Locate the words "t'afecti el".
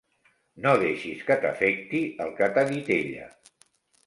1.43-2.33